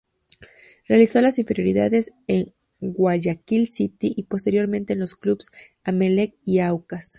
[0.87, 5.51] Realizo las inferiores en Guayaquil City y posteriormente en los clubes
[5.85, 7.09] Emelec y Aucas.